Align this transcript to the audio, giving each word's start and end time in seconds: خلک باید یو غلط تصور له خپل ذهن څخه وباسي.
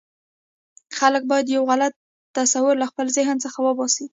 خلک 0.97 1.23
باید 1.31 1.53
یو 1.55 1.63
غلط 1.71 1.93
تصور 2.37 2.75
له 2.81 2.85
خپل 2.91 3.05
ذهن 3.17 3.35
څخه 3.45 3.59
وباسي. 3.61 4.05